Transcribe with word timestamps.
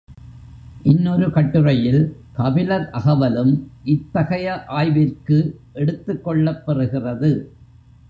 இன்னொரு 0.83 1.31
கட்டுரையில் 1.31 1.99
கபிலர் 2.33 2.89
அகவலும் 2.93 3.53
இத்தகைய 3.83 4.65
ஆய்விற்கு 4.67 5.37
எடுத்துக் 5.73 6.23
கொள்ளப் 6.23 6.63
பெறுகிறது. 6.67 7.31